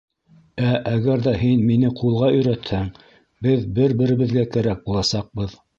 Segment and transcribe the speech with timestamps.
[0.69, 2.91] Ә әгәр ҙә һин мине ҡулға өйрәтһәң,
[3.49, 5.59] беҙ бер беребеҙгә кәрәк буласаҡбыҙ.